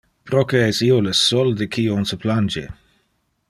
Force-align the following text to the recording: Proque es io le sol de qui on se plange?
Proque 0.29 0.61
es 0.69 0.79
io 0.87 0.97
le 1.09 1.13
sol 1.19 1.53
de 1.61 1.67
qui 1.77 1.85
on 1.99 2.11
se 2.13 2.21
plange? 2.25 2.65